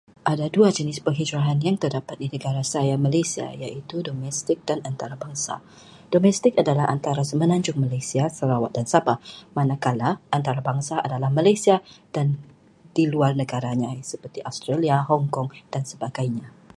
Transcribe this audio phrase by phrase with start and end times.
[0.31, 5.55] Ada dua jenis penghijrahan yang terdapat di negara saya, Malaysia, iaitu domestik dan antarabangsa.
[6.13, 9.17] Domestik adalah antara semenanjung Malaysia, Sarawak dan Sabah,
[9.57, 11.75] manakala antarabangsa adalah antara Malaysia
[12.15, 12.27] dan
[12.97, 13.69] di luar negara
[14.11, 16.47] seperti Australia, Hong Kong dan sebagainya.